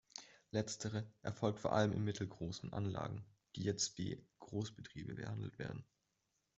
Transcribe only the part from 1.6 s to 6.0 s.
allem in mittelgroßen Anlagen, die jetzt wie Großbetriebe behandelt werden.